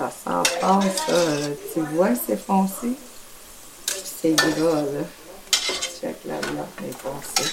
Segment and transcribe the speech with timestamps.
[0.00, 1.12] Ça sent fort, ça.
[1.74, 2.92] Tu vois, c'est foncé.
[3.86, 5.04] C'est gras, là.
[6.00, 7.50] Check la viande est foncée.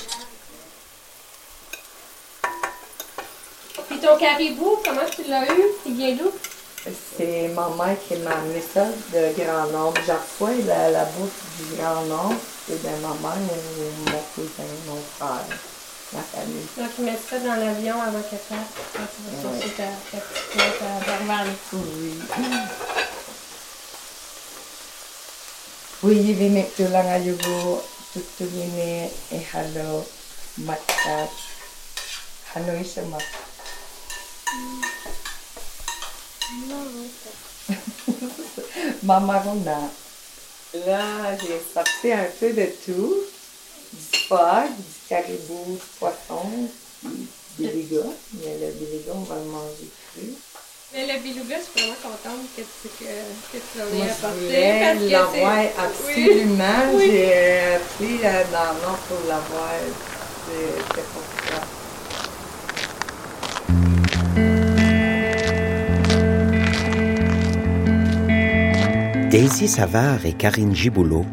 [3.90, 5.64] Puis ton caribou, comment tu l'as eu?
[5.88, 6.32] Il vient d'où?
[7.18, 9.94] C'est ma mère qui m'a amené ça de Grand Nord.
[10.06, 12.32] J'ai reçu la, la bouffe du Grand Nord.
[12.66, 13.42] C'est de ma mère
[13.78, 15.44] ou mon cousin, mon frère,
[16.16, 16.68] famille.
[16.78, 18.74] Donc, tu mets ça dans l'avion avant qu'elle parte.
[18.94, 21.48] Quand tu vas chercher ta, ta petite à Dorval.
[21.74, 22.14] Oui.
[26.04, 27.84] Oui, vi mycket långa jugo,
[28.14, 30.06] tutulini, e halo,
[30.58, 31.32] matat.
[32.54, 33.24] Halo isa mat.
[39.04, 39.90] Maman Rona.
[40.86, 43.16] Là, j'ai sorti un peu de tout.
[43.94, 44.18] Du
[45.10, 46.70] caribou, poisson,
[47.04, 47.10] du
[47.58, 48.02] béliga.
[48.44, 50.28] Mais le béliga, on va le manger cru.
[50.94, 54.26] Mais le beluga, je suis vraiment contente que tu, que, que tu Moi, aies je
[54.26, 54.40] apporté.
[54.46, 56.94] voulais parce que l'avoir c'est- absolument.
[56.94, 57.06] Oui.
[57.12, 59.74] J'ai appris euh, dans le Nord pour l'avoir.
[60.48, 61.62] C'est pour ça.
[69.30, 71.26] Daisy Savard et Karine Giboulot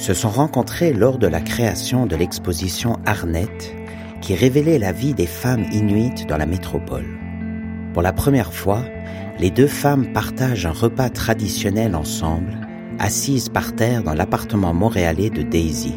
[0.00, 3.76] se sont rencontrées lors de la création de l'exposition Arnett
[4.22, 7.06] qui révélait la vie des femmes inuites dans la métropole.
[7.92, 8.82] Pour la première fois,
[9.38, 12.56] les deux femmes partagent un repas traditionnel ensemble,
[12.98, 15.94] assises par terre dans l'appartement montréalais de Daisy.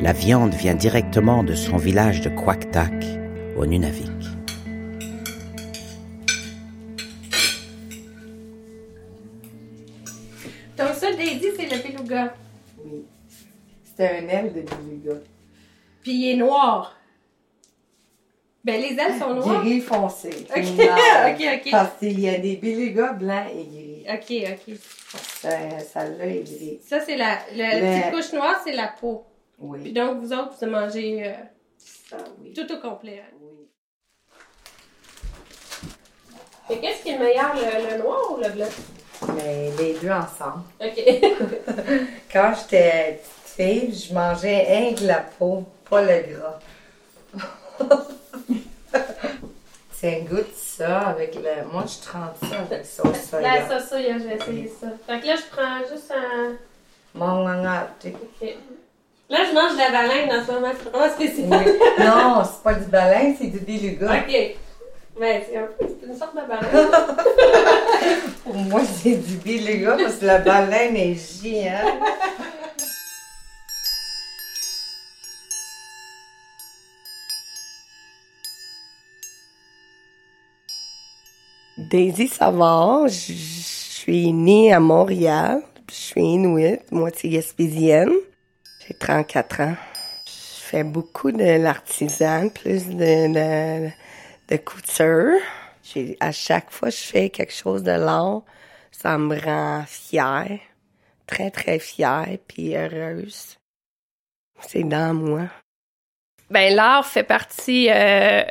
[0.00, 3.04] La viande vient directement de son village de Quactac,
[3.56, 4.37] au Nunavik.
[12.84, 13.04] Oui.
[13.84, 15.14] C'était un aile de beluga.
[16.02, 16.94] Puis il est noir.
[18.64, 19.62] Ben, les ailes sont noires.
[19.64, 20.46] Gris foncé.
[20.50, 21.70] Ok, ok, ok.
[21.70, 24.04] Parce qu'il y a des belugas blancs et gris.
[24.08, 24.76] Ok, ok.
[25.40, 25.50] Ça,
[25.80, 26.78] Celle-là est gris.
[26.82, 29.24] Ça, c'est la, la Le- petite couche noire, c'est la peau.
[29.56, 29.92] Puis Oui.
[29.92, 31.32] donc, vous autres, vous mangez euh,
[31.78, 32.52] Ça, oui.
[32.52, 33.22] tout au complet.
[33.24, 33.34] hein.
[33.40, 33.68] Oui.
[36.70, 38.66] Mais qu'est-ce qui est meilleur, le, le noir ou le blanc?
[39.34, 40.62] Mais les deux ensemble.
[40.80, 40.98] Ok.
[42.32, 46.58] Quand j'étais petite fille, je mangeais rien que la peau, pas le gras.
[49.98, 51.68] Tiens, goûte ça avec le.
[51.72, 53.42] Moi, je trempe ça avec sauce soya.
[53.42, 54.86] Là, ça, ça, je vais essayer ça.
[55.06, 56.52] Fait que là, je prends juste un.
[57.14, 58.12] Mon Ok.
[59.30, 60.72] Là, je mange de la baleine en ce moment.
[60.76, 61.48] C'est vraiment spécial.
[61.50, 62.04] Oui.
[62.04, 64.20] Non, c'est pas du baleine, c'est du beluga.
[64.20, 64.56] Ok.
[65.18, 66.90] Ben, c'est un peu une sorte de baleine.
[68.44, 72.02] Pour moi, c'est du beluga parce que la baleine est géante.
[81.76, 85.62] Daisy Savard, je suis née à Montréal.
[85.90, 88.12] Je suis inuit, moitié gaspésienne.
[88.86, 89.74] J'ai 34 ans.
[90.26, 93.88] Je fais beaucoup de l'artisan, plus de,
[94.48, 95.40] de couture.
[96.20, 98.42] À chaque fois que je fais quelque chose de l'art,
[98.90, 100.58] ça me rend fière.
[101.26, 103.58] Très, très fière puis heureuse.
[104.60, 105.44] C'est dans moi.
[106.50, 108.42] Ben, l'art fait partie euh,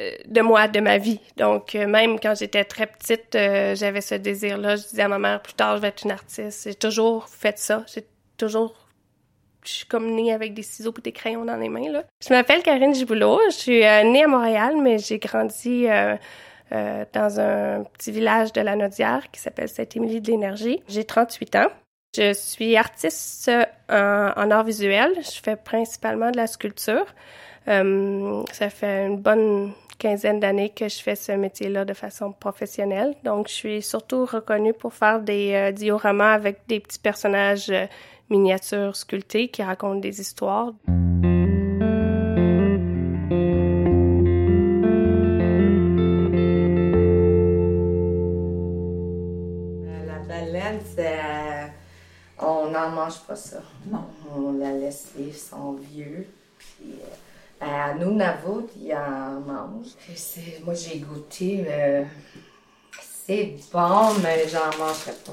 [0.00, 1.20] euh, de moi, de ma vie.
[1.36, 4.76] Donc, euh, même quand j'étais très petite, euh, j'avais ce désir-là.
[4.76, 6.64] Je disais à ma mère, plus tard, je vais être une artiste.
[6.64, 7.84] J'ai toujours fait ça.
[7.92, 8.04] J'ai
[8.36, 8.74] toujours...
[9.68, 12.04] Je suis comme née avec des ciseaux et des crayons dans les mains, là.
[12.26, 13.38] Je m'appelle Karine Giboulot.
[13.50, 16.16] Je suis euh, née à Montréal, mais j'ai grandi euh,
[16.72, 20.82] euh, dans un petit village de la Nodière qui s'appelle Sainte-Émilie de l'Énergie.
[20.88, 21.66] J'ai 38 ans.
[22.16, 23.50] Je suis artiste
[23.90, 25.12] en, art visuel.
[25.16, 27.04] Je fais principalement de la sculpture.
[27.66, 33.14] Ça fait une bonne quinzaine d'années que je fais ce métier-là de façon professionnelle.
[33.24, 37.70] Donc, je suis surtout reconnue pour faire des dioramas avec des petits personnages
[38.30, 40.72] miniatures sculptés qui racontent des histoires.
[49.86, 51.18] Euh, La baleine, c'est.
[51.18, 51.66] euh,
[52.40, 53.60] On n'en mange pas ça.
[53.90, 54.04] Non.
[54.36, 56.26] On la laisse vivre son vieux.
[56.58, 57.06] Puis, euh,
[57.60, 59.40] ben, à nous, Navut, ils en
[60.14, 61.64] c'est- Moi, j'ai goûté.
[61.68, 62.04] euh,
[63.00, 65.32] C'est bon, mais j'en mangerai pas.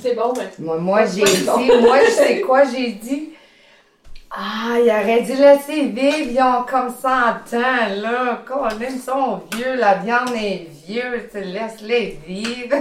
[0.00, 0.50] C'est bon, mais...
[0.58, 1.80] Moi, moi j'ai dit, bon.
[1.82, 3.30] moi, je sais quoi, j'ai dit.
[4.30, 8.42] Ah, il aurait dû laisser vivre, ils ont comme ça en temps, là.
[8.46, 12.76] Quand ils sont vieux, la viande est vieux, tu laisse-les vivre.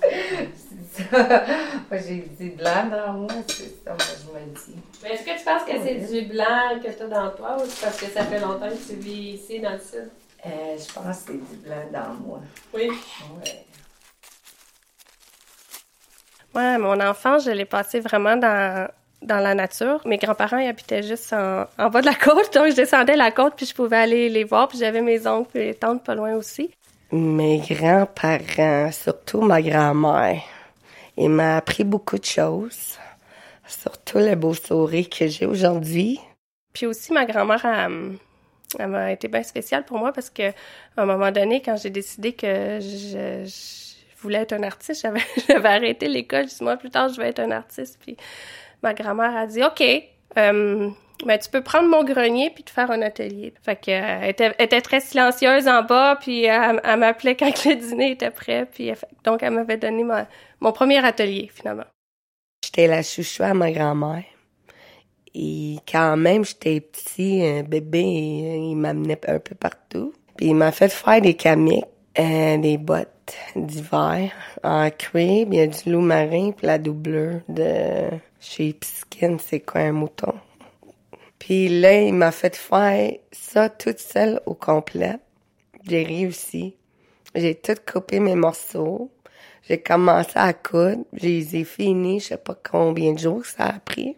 [0.92, 1.44] C'est ça.
[1.90, 4.82] Moi, j'ai dit blanc dans moi, c'est ça, moi, je me dis.
[5.02, 7.66] Mais est-ce que tu penses que c'est du blanc que tu as dans toi ou
[7.66, 10.10] c'est parce que ça fait longtemps que tu vis ici dans le sud?
[10.44, 12.40] Euh, je pense que c'est du blanc dans moi.
[12.74, 12.88] Oui.
[13.42, 13.64] Ouais.
[16.54, 18.88] Ouais, mon enfance, je l'ai passé vraiment dans,
[19.22, 20.00] dans la nature.
[20.04, 23.30] Mes grands-parents ils habitaient juste en, en bas de la côte, donc je descendais la
[23.30, 26.14] côte puis je pouvais aller les voir, puis j'avais mes oncles et les tantes pas
[26.14, 26.70] loin aussi.
[27.10, 30.42] Mes grands-parents, surtout ma grand-mère,
[31.16, 32.98] il m'a appris beaucoup de choses,
[33.66, 36.18] surtout le beau sourire que j'ai aujourd'hui.
[36.72, 38.18] Puis aussi, ma grand-mère, elle,
[38.78, 41.90] elle m'a été bien spéciale pour moi parce que à un moment donné, quand j'ai
[41.90, 43.91] décidé que je, je
[44.22, 45.02] voulais être un artiste,
[45.48, 46.48] j'avais, arrêté l'école.
[46.48, 47.98] Six mois plus tard, je vais être un artiste.
[48.00, 48.16] Puis
[48.82, 49.82] ma grand-mère a dit, OK,
[50.34, 53.52] ben, tu peux prendre mon grenier puis te faire un atelier.
[53.62, 58.12] Fait que, euh, elle était, très silencieuse en bas, puis elle, m'appelait quand le dîner
[58.12, 58.66] était prêt.
[58.72, 58.92] Puis
[59.24, 60.04] donc, elle m'avait donné
[60.60, 61.84] mon premier atelier, finalement.
[62.64, 64.24] J'étais la chouchou à ma grand-mère.
[65.34, 70.12] Et quand même, j'étais petit, un bébé, il m'amenait un peu partout.
[70.36, 71.84] Puis il m'a fait faire des camiques,
[72.18, 74.32] euh, des bottes d'hiver
[74.62, 78.08] en cuir, il y a du loup marin, puis la doublure de
[78.40, 80.34] chez Skin, c'est quoi un mouton.
[81.38, 85.16] Puis là, il m'a fait faire ça toute seule au complet.
[85.88, 86.76] J'ai réussi.
[87.34, 89.10] J'ai tout coupé mes morceaux.
[89.68, 91.04] J'ai commencé à coudre.
[91.12, 94.16] Je les ai finis, je sais pas combien de jours ça a pris.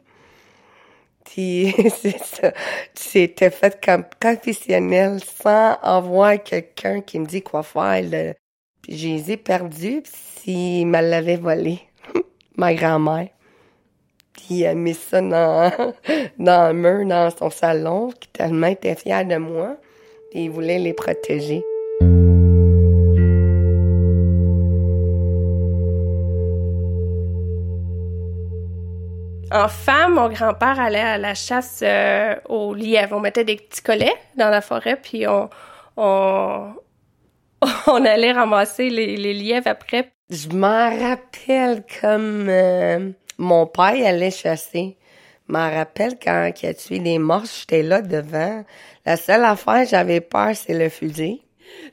[1.34, 1.74] Puis.
[2.94, 8.02] C'était fait comme professionnel sans avoir quelqu'un qui me dit quoi faire.
[8.08, 8.34] là.
[8.82, 11.80] Puis je les ai perdus s'il me l'avait volé.
[12.56, 13.28] Ma grand-mère.
[14.34, 15.72] Puis elle a mis ça dans,
[16.38, 19.76] dans le mur, dans son salon, qui tellement était fière de moi.
[20.32, 21.64] Et il voulait les protéger.
[29.54, 33.16] Enfant, mon grand-père allait à la chasse euh, aux lièvres.
[33.16, 35.48] On mettait des petits collets dans la forêt, puis on,
[35.96, 36.72] on,
[37.86, 40.10] on allait ramasser les, les lièvres après.
[40.28, 44.96] Je m'en rappelle comme euh, mon père allait chasser.
[45.46, 48.64] Je m'en rappelle quand il a tué des morses, j'étais là devant.
[49.06, 51.42] La seule affaire j'avais peur, c'est le fusil.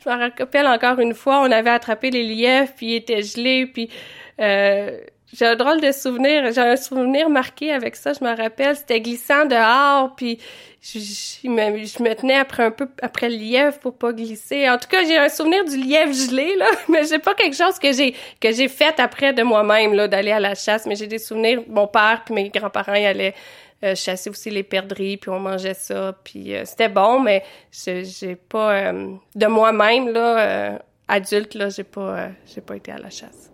[0.04, 3.68] Je me rappelle encore une fois, on avait attrapé les lièvres, puis ils étaient gelés,
[3.68, 3.92] puis
[4.40, 5.00] euh,
[5.33, 6.51] j'ai un drôle de souvenir.
[6.51, 8.75] J'ai un souvenir marqué avec ça, je me rappelle.
[8.75, 10.39] C'était glissant dehors, puis
[10.81, 14.69] je, je, me, tenais après un peu après le lièvre pour pas glisser.
[14.69, 17.80] En tout cas, j'ai un souvenir du lièvre gelé, là, mais j'ai pas quelque chose
[17.80, 21.07] que j'ai que j'ai fait après de moi-même, là, d'aller à la chasse, mais j'ai
[21.07, 21.62] des souvenirs.
[21.68, 23.36] Mon père puis mes grands-parents y allaient
[23.83, 28.36] euh, chasser aussi les perdrix, puis on mangeait ça, puis euh, c'était bon, mais j'ai
[28.36, 33.50] pas euh, de moi-même là, adulte là, j'ai pas j'ai pas été à la chasse.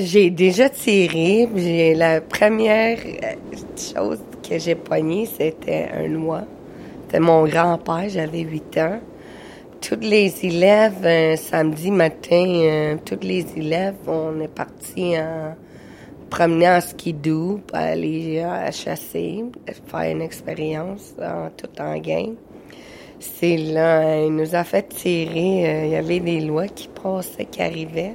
[0.00, 1.48] J'ai déjà tiré.
[1.56, 3.34] J'ai la première euh,
[3.76, 6.44] chose que j'ai poignée, c'était un noix.
[7.02, 9.00] C'était mon grand-père, j'avais 8 ans.
[9.80, 15.56] Toutes les élèves, samedi matin, euh, toutes les élèves, on est partis en
[16.30, 19.46] promener en skidoo pour aller euh, chasser,
[19.88, 22.36] faire une expérience en tout en game.
[23.18, 25.86] C'est là, il nous a fait tirer.
[25.86, 28.14] Il y avait des lois qui passaient, qui arrivaient.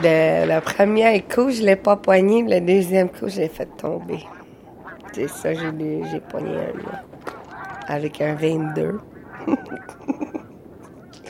[0.00, 2.42] Le, le premier coup, je l'ai pas poigné.
[2.42, 4.24] Le deuxième coup, je l'ai fait tomber.
[5.12, 7.04] C'est ça, j'ai poigné un là.
[7.88, 9.00] Avec un 22.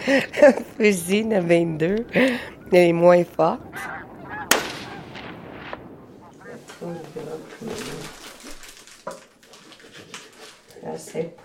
[0.06, 2.06] un fusil de 22.
[2.14, 2.34] Elle
[2.72, 3.60] est moins forte.
[10.84, 11.42] Je sais pas.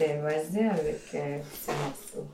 [0.00, 2.26] C'est vas-y avec un petit morceau.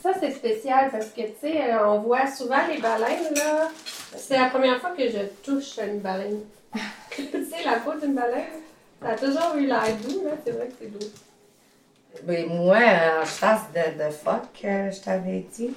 [0.00, 3.68] Ça, c'est spécial parce que, tu sais, euh, on voit souvent les baleines, là.
[4.16, 6.38] C'est la première fois que je touche une baleine.
[7.10, 8.60] tu sais, la peau d'une baleine,
[9.02, 10.34] ça a toujours eu l'air doux, là.
[10.44, 11.06] C'est vrai que c'est doux.
[12.28, 15.74] Mais moi, en chasse de, de phoque, euh, je t'avais dit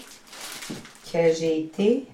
[1.11, 2.05] que j'ai été.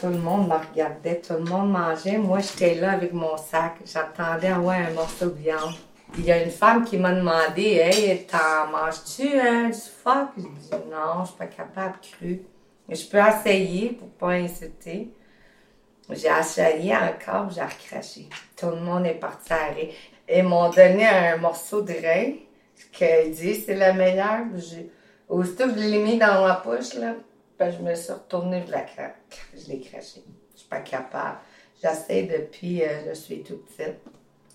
[0.00, 2.18] Tout le monde me regardait, tout le monde mangeait.
[2.18, 3.74] Moi, j'étais là avec mon sac.
[3.86, 5.74] J'attendais avoir un morceau de viande.
[6.18, 10.42] Il y a une femme qui m'a demandé Hey, t'en manges-tu hein, du phoque Je
[10.42, 12.42] dis Non, je suis pas capable cru.
[12.88, 15.10] Je peux essayer pour pas insulter.
[16.10, 18.28] J'ai essayé encore, j'ai recraché.
[18.56, 19.92] Tout le monde est parti rire.
[20.28, 22.34] Ils m'ont donné un morceau de rein
[22.92, 24.40] qu'il dit c'est le meilleur.
[25.28, 27.14] Aussitôt que je l'ai mis dans ma poche, là,
[27.58, 29.14] ben, je me suis retournée, je la cra-
[29.54, 30.22] Je l'ai craché.
[30.54, 31.38] Je suis pas capable.
[31.82, 33.96] J'essaie depuis, euh, je suis toute petite.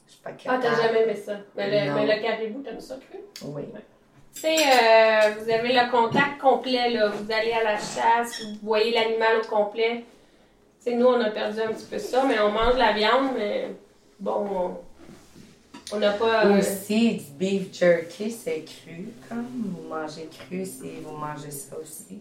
[0.07, 0.63] Je suis pas Ah, capable.
[0.63, 1.33] t'as jamais aimé ça.
[1.55, 3.19] Mais le, mais le caribou, t'aimes ça cru?
[3.45, 3.63] Oui.
[4.33, 7.09] Tu sais, euh, vous avez le contact complet, là.
[7.09, 10.03] Vous allez à la chasse, vous voyez l'animal au complet.
[10.83, 13.31] Tu sais, nous, on a perdu un petit peu ça, mais on mange la viande,
[13.35, 13.69] mais
[14.19, 14.47] bon,
[15.91, 16.45] on, On n'a pas.
[16.45, 19.07] euh, Aussi, du beef jerky, c'est cru.
[19.27, 22.19] Comme vous mangez cru, si vous mangez ça aussi.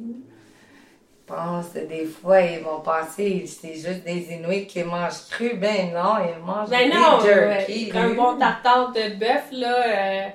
[1.28, 5.26] Je pense que des fois, ils vont penser que c'est juste des Inuits qui mangent
[5.28, 5.54] cru.
[5.56, 7.90] Ben non, ils mangent Ben du non, jerky.
[7.92, 10.28] ouais, un bon tartare de bœuf, là, euh,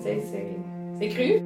[0.00, 0.56] c'est, c'est,
[0.98, 1.42] c'est cru.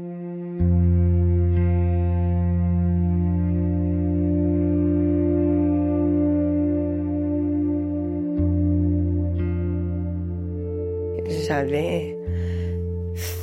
[11.47, 12.12] J'avais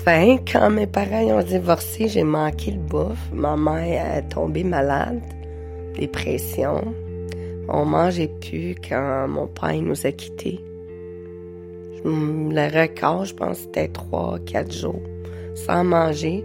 [0.09, 2.07] faim quand mes parents ont divorcé.
[2.07, 3.29] J'ai manqué le bouffe.
[3.31, 5.21] Ma mère est tombée malade,
[5.95, 6.81] dépression.
[7.67, 10.59] On mangeait plus quand mon père nous a quittés.
[12.03, 15.01] Le record, je pense, c'était trois, quatre jours
[15.53, 16.43] sans manger.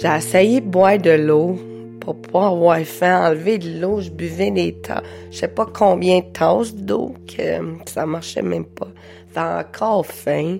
[0.00, 1.56] J'ai essayé de boire de l'eau
[2.00, 4.00] pour pas avoir faim, enlever de l'eau.
[4.00, 5.02] Je buvais des tasses.
[5.30, 8.88] Je sais pas combien de tasses d'eau que ça marchait même pas.
[9.34, 10.58] J'avais encore faim.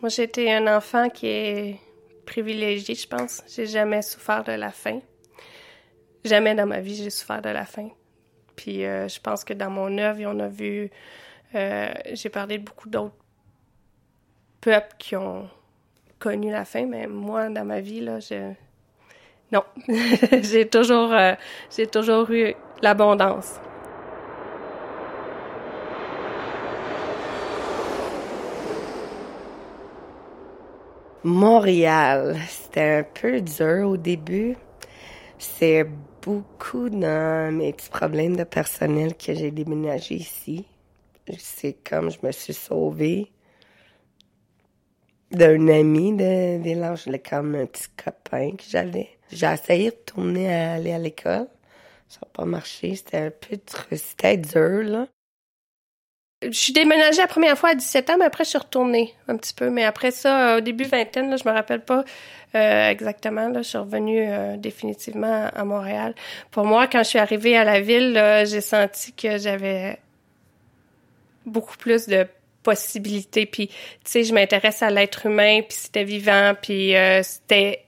[0.00, 1.80] Moi, j'ai été un enfant qui est
[2.24, 3.42] privilégié, je pense.
[3.48, 5.00] J'ai jamais souffert de la faim.
[6.24, 7.88] Jamais dans ma vie, j'ai souffert de la faim.
[8.54, 10.90] Puis euh, je pense que dans mon œuvre, on a vu...
[11.54, 13.16] euh, j'ai parlé de beaucoup d'autres
[14.60, 15.48] peuples qui ont
[16.20, 18.52] connu la faim, mais moi, dans ma vie, là, je...
[19.50, 19.64] Non.
[20.42, 21.34] j'ai toujours, euh,
[21.74, 23.58] j'ai toujours eu l'abondance.
[31.24, 34.56] Montréal, c'était un peu dur au début.
[35.38, 35.86] C'est
[36.22, 40.66] beaucoup dans mes petits problèmes de personnel que j'ai déménagé ici.
[41.38, 43.32] C'est comme je me suis sauvée
[45.30, 49.08] d'un ami de village, là, comme un petit copain que j'avais.
[49.30, 51.48] J'ai essayé de tourner à aller à l'école.
[52.08, 52.94] Ça n'a pas marché.
[52.96, 55.08] C'était un peu tr- c'était dur, là.
[56.42, 59.36] Je suis déménagée la première fois à 17 ans, mais après, je suis retournée un
[59.36, 59.70] petit peu.
[59.70, 62.04] Mais après ça, au début vingtaine, je me rappelle pas
[62.54, 63.48] euh, exactement.
[63.48, 66.14] Là, je suis revenue euh, définitivement à Montréal.
[66.50, 68.14] Pour moi, quand je suis arrivée à la ville,
[68.46, 69.98] j'ai senti que j'avais
[71.44, 72.26] beaucoup plus de
[72.62, 73.46] possibilités.
[73.46, 77.84] Puis, tu sais, je m'intéresse à l'être humain, puis c'était vivant, puis euh, c'était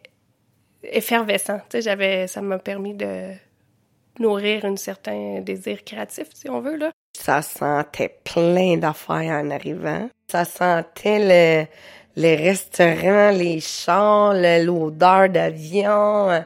[0.82, 1.58] effervescent.
[1.58, 3.32] Tu sais, j'avais, ça m'a permis de
[4.18, 6.90] nourrir un certain désir créatif, si on veut, là.
[7.20, 10.08] Ça sentait plein d'affaires en arrivant.
[10.32, 11.66] Ça sentait le,
[12.16, 16.42] les restaurants, les chars, l'odeur d'avion.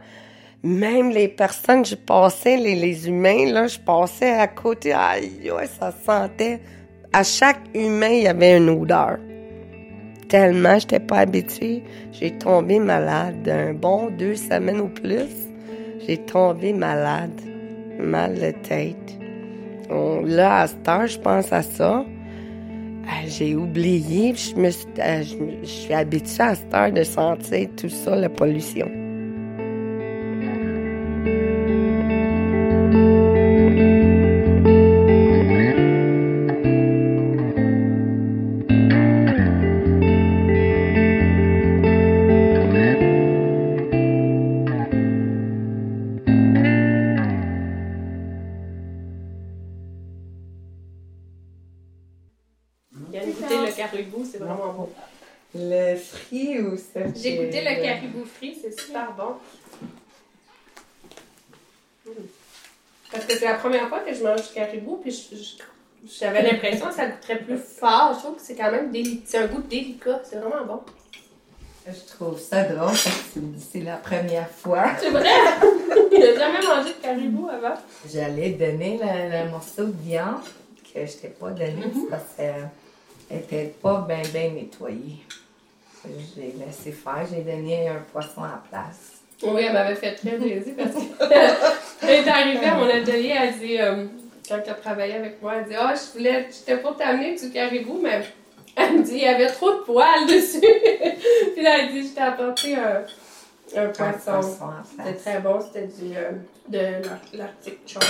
[0.65, 4.93] Même les personnes je passais, les, les humains, là, je passais à côté.
[4.93, 6.61] Aïe, ouais, ça sentait.
[7.13, 9.19] À chaque humain, il y avait une odeur.
[10.29, 11.85] Tellement j'étais pas habituée.
[12.11, 13.49] J'ai tombé malade.
[13.49, 15.31] Un bon deux semaines ou plus,
[16.05, 17.41] j'ai tombé malade.
[18.01, 19.24] Mal de tête.
[19.91, 22.05] Là, à cette heure, je pense à ça.
[23.07, 27.69] Ah, J'ai oublié, je me suis, me- je suis habituée à cette heure de sentir
[27.77, 28.89] tout ça, la pollution.
[53.77, 54.91] Le caribou, c'est vraiment bon.
[55.55, 57.01] Le frit ou ça?
[57.15, 59.35] J'ai goûté le caribou frit, c'est super bon.
[62.07, 62.11] Mm.
[63.13, 66.43] Parce que c'est la première fois que je mange du caribou, puis je- je- j'avais
[66.43, 68.15] l'impression que ça goûterait plus fort.
[68.15, 69.23] Je trouve que c'est quand même délicat.
[69.27, 70.81] C'est un goût délicat, c'est vraiment bon.
[71.87, 73.05] Je trouve ça drôle parce
[73.35, 73.41] que
[73.71, 74.87] c'est la première fois.
[74.99, 75.29] C'est vrai!
[76.13, 77.75] Il n'a jamais mangé de caribou avant?
[78.11, 80.41] J'allais donner le, le morceau de viande
[80.93, 82.71] que je t'ai pas donné parce qu'elle
[83.31, 85.19] était pas bien bien nettoyée.
[86.37, 89.13] J'ai laissé faire, j'ai donné un poisson à la place.
[89.43, 90.91] Oui, elle m'avait fait très plaisir parce
[92.01, 94.05] qu'elle est arrivée à mon atelier, elle dit, euh,
[94.49, 97.99] quand elle travaillait avec moi, elle dit Ah, je voulais, j'étais pour t'amener du caribou,
[98.03, 98.23] mais
[98.77, 100.61] elle me dit, il y avait trop de poils dessus.
[101.55, 103.03] Puis là, elle dit, je t'ai apporté un,
[103.77, 104.41] un Un poisson.
[104.91, 106.31] C'était très bon, c'était du euh,
[106.69, 108.05] de l'Ar- l'Arctic Charm.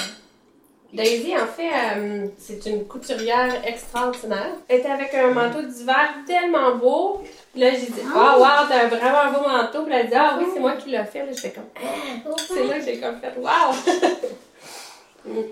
[0.95, 4.53] Daisy, en fait, euh, c'est une couturière extraordinaire.
[4.69, 7.23] Elle était avec un manteau d'hiver tellement beau.
[7.53, 9.83] Puis Là, j'ai dit, ah, wow, t'as un vraiment beau manteau.
[9.85, 11.27] Puis elle a dit, ah oui, c'est moi qui l'ai fait.
[11.27, 13.75] Là, j'étais comme, ah, c'est là que j'ai comme fait, wow!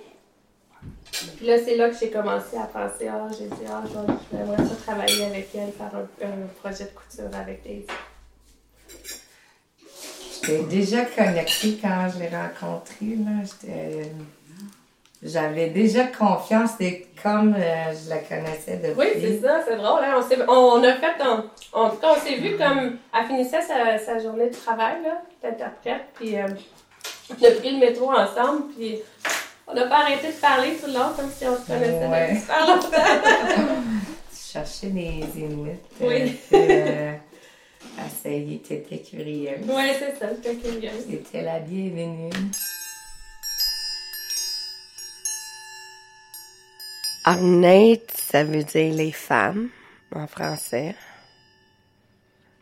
[1.37, 4.69] Puis là, c'est là que j'ai commencé à penser, ah, j'ai dit, ah, je vais-
[4.69, 7.87] ça travailler avec elle, faire un, un projet de couture avec Daisy.
[10.43, 13.17] J'étais déjà connectée quand je l'ai rencontrée.
[13.17, 13.43] Là.
[13.45, 14.11] J'étais,
[15.23, 18.99] j'avais déjà confiance, c'est comme euh, je la connaissais depuis.
[18.99, 20.00] Oui, c'est ça, c'est drôle.
[20.02, 20.21] Hein?
[20.49, 21.23] On, on, a fait,
[21.73, 25.23] en tout cas, on s'est vu comme, elle finissait sa, sa journée de travail, là,
[25.43, 26.47] d'interprète, puis euh,
[27.31, 28.99] on a pris le métro ensemble, puis
[29.69, 32.29] on n'a pas arrêté de parler tout le long, comme si on se connaissait ouais.
[32.29, 32.88] depuis super longtemps.
[34.31, 35.79] tu cherchais des Inuits.
[36.00, 36.37] Oui.
[36.52, 37.12] Euh,
[38.07, 39.61] essayer, t'étais curieuse.
[39.69, 41.07] Oui, c'est ça, j'étais curieuse.
[41.09, 42.31] C'était la bienvenue.
[47.25, 49.69] Arnette, ça veut dire les femmes
[50.12, 50.97] en français.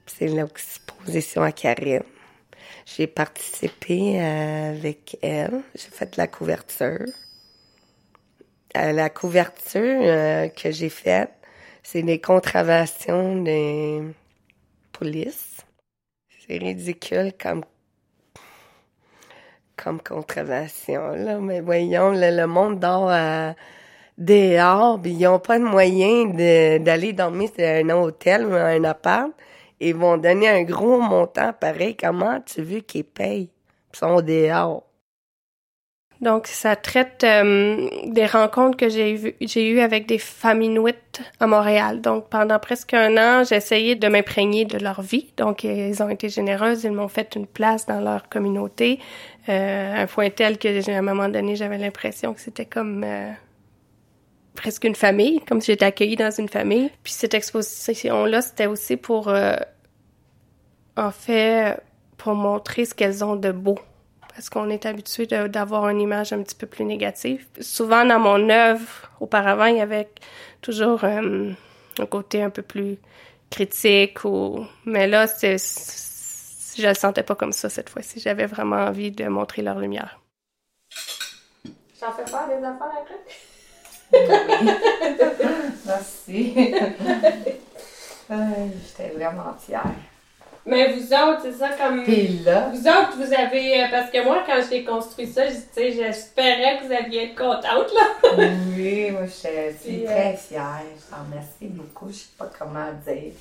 [0.04, 2.02] C'est l'exposition à Karine.
[2.84, 5.62] J'ai participé euh, avec elle.
[5.74, 7.06] J'ai fait la couverture.
[8.76, 11.32] Euh, la couverture euh, que j'ai faite,
[11.82, 14.02] c'est des contraventions des
[14.92, 15.64] polices.
[16.46, 17.64] C'est ridicule comme
[19.76, 21.38] comme contravention, là.
[21.38, 23.10] Mais voyons, le monde dort
[24.20, 26.26] dehors, ils n'ont pas de moyen
[26.78, 29.30] d'aller dormir dans un hôtel ou un appart.
[29.80, 31.96] Ils vont donner un gros montant pareil.
[31.96, 33.48] Comment tu veux qu'ils payent?
[33.92, 34.84] Ils sont dehors.
[36.20, 41.22] Donc, ça traite euh, des rencontres que j'ai eues j'ai eu avec des femmes inuites
[41.40, 42.02] à Montréal.
[42.02, 45.32] Donc, pendant presque un an, j'ai essayé de m'imprégner de leur vie.
[45.38, 48.98] Donc, ils ont été généreuses, ils m'ont fait une place dans leur communauté,
[49.48, 53.30] euh, un point tel que, à un moment donné, j'avais l'impression que c'était comme euh,
[54.60, 56.90] presque une famille, comme si j'étais accueillie dans une famille.
[57.02, 59.56] Puis cette exposition-là, c'était aussi pour, euh,
[60.98, 61.80] en fait,
[62.18, 63.78] pour montrer ce qu'elles ont de beau.
[64.34, 67.46] Parce qu'on est habitué d'avoir une image un petit peu plus négative.
[67.60, 70.10] Souvent, dans mon œuvre, auparavant, il y avait
[70.60, 71.52] toujours euh,
[71.98, 72.98] un côté un peu plus
[73.48, 74.18] critique.
[74.84, 75.56] Mais là, c'est,
[76.76, 78.20] je le sentais pas comme ça cette fois-ci.
[78.20, 80.20] J'avais vraiment envie de montrer leur lumière.
[81.98, 83.49] J'en fais pas des affaires après?
[85.86, 86.54] Merci.
[88.28, 89.94] J'étais vraiment fière.
[90.66, 92.04] Mais vous autres, c'est ça comme.
[92.04, 92.68] Puis là.
[92.68, 93.82] Vous autres, vous avez.
[93.82, 98.36] Euh, parce que moi, quand j'ai construit ça, j'espérais que vous alliez être contente, là.
[98.76, 100.82] oui, moi, je suis très euh, fière.
[100.96, 102.08] Je t'en remercie beaucoup.
[102.08, 103.32] Je sais pas comment dire.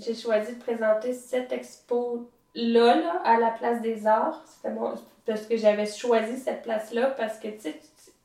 [0.00, 4.42] J'ai choisi de présenter cette expo-là, là, à la place des arts.
[4.46, 4.94] C'était bon,
[5.26, 7.80] parce que j'avais choisi cette place-là parce que, tu sais,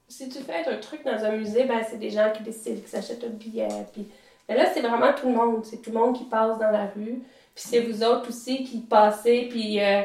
[0.09, 2.89] si tu fais un truc dans un musée, ben, c'est des gens qui décident, qui
[2.89, 3.67] s'achètent un billet.
[3.93, 4.07] Puis...
[4.49, 5.63] Mais là, c'est vraiment tout le monde.
[5.63, 7.21] C'est tout le monde qui passe dans la rue.
[7.53, 9.47] Puis c'est vous autres aussi qui passez.
[9.49, 10.01] Puis euh,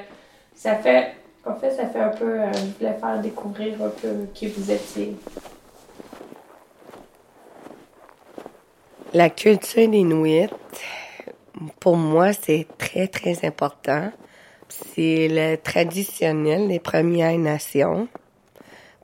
[0.55, 1.15] ça fait.
[1.47, 2.41] En fait, ça fait un peu.
[2.41, 5.17] Euh, je voulais faire découvrir un peu qui vous étiez.
[9.15, 10.51] La culture inuit,
[11.81, 14.11] pour moi, c'est très, très important.
[14.69, 18.09] C'est le traditionnel des Premières Nations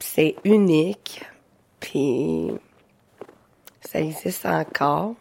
[0.06, 1.24] c'est unique,
[1.78, 2.52] puis
[3.80, 5.14] ça existe encore,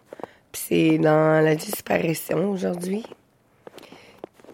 [0.52, 3.06] puis c'est dans la disparition aujourd'hui.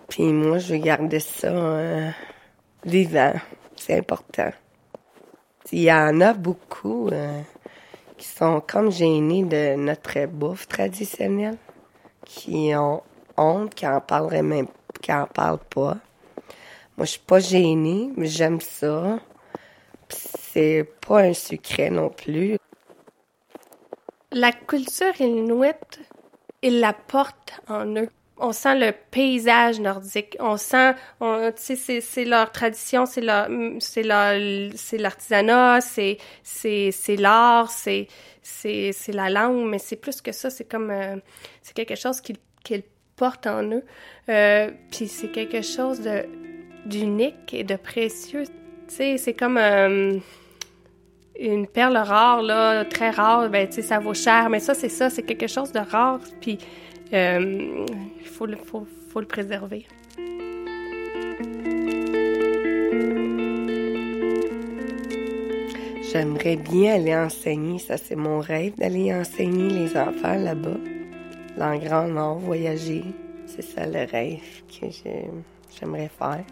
[0.09, 2.09] Puis moi, je veux garder ça euh,
[2.85, 3.33] vivant,
[3.75, 4.51] c'est important.
[5.71, 7.41] Il y en a beaucoup euh,
[8.17, 11.57] qui sont comme gênés de notre bouffe traditionnelle,
[12.23, 13.01] qui ont
[13.35, 14.67] honte, qui en parleraient même,
[15.01, 15.97] qui en parlent pas.
[16.97, 19.19] Moi, je suis pas gênée, mais j'aime ça
[20.55, 22.57] c'est pas un secret non plus.
[24.31, 25.99] La culture inuite,
[26.61, 28.07] ils la portent en eux.
[28.37, 30.37] On sent le paysage nordique.
[30.39, 34.33] On sent, tu sais, c'est leur tradition, c'est leur, c'est leur,
[34.75, 38.07] c'est l'artisanat, c'est, c'est, c'est l'art, c'est,
[38.41, 40.49] c'est, c'est la langue, mais c'est plus que ça.
[40.49, 41.17] C'est comme, euh,
[41.61, 42.83] c'est quelque chose qu'ils, qu'ils
[43.17, 43.83] portent en eux.
[44.29, 46.25] Euh, puis c'est quelque chose de
[46.85, 48.43] d'unique et de précieux.
[48.87, 50.19] Tu sais, c'est comme euh,
[51.39, 54.49] une perle rare, là, très rare, ben, tu sais, ça vaut cher.
[54.49, 56.19] Mais ça, c'est ça, c'est quelque chose de rare.
[56.41, 56.57] Puis,
[57.13, 57.85] euh,
[58.19, 59.85] il faut, le, faut, faut le préserver.
[66.11, 70.77] J'aimerais bien aller enseigner, ça c'est mon rêve, d'aller enseigner les enfants là-bas,
[71.57, 73.03] dans le Grand Nord, voyager.
[73.47, 74.87] C'est ça le rêve que
[75.77, 76.45] j'aimerais faire.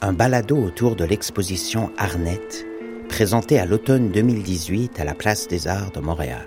[0.00, 2.66] Un balado autour de l'exposition Arnette,
[3.08, 6.46] présentée à l'automne 2018 à la Place des Arts de Montréal.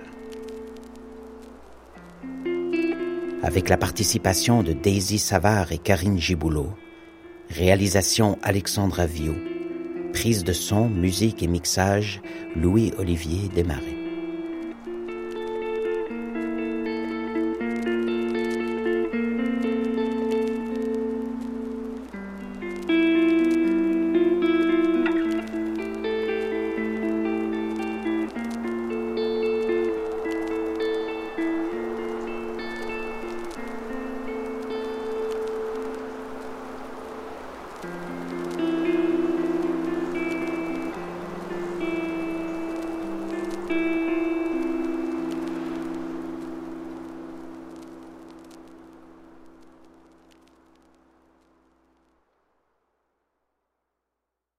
[3.43, 6.73] Avec la participation de Daisy Savard et Karine Giboulot,
[7.49, 9.35] réalisation Alexandra Viau,
[10.13, 12.21] prise de son, musique et mixage
[12.55, 14.04] Louis-Olivier Desmarais.